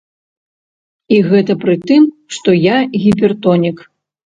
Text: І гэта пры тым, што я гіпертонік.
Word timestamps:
І 1.15 1.19
гэта 1.29 1.57
пры 1.67 1.75
тым, 1.87 2.03
што 2.39 2.49
я 2.59 2.77
гіпертонік. 3.09 3.91